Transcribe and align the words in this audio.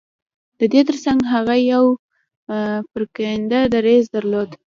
د 0.59 0.61
دې 0.73 0.81
ترڅنګ 0.87 1.19
هغه 1.33 1.55
يو 1.71 1.83
پرېکنده 2.91 3.59
دريځ 3.73 4.03
درلود. 4.15 4.49